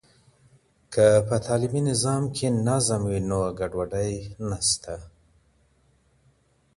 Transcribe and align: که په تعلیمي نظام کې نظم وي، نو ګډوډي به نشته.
که 0.93 1.05
په 1.27 1.35
تعلیمي 1.45 1.81
نظام 1.89 2.23
کې 2.35 2.47
نظم 2.67 3.01
وي، 3.09 3.19
نو 3.29 3.39
ګډوډي 3.59 4.11
به 4.35 4.43
نشته. 4.49 4.95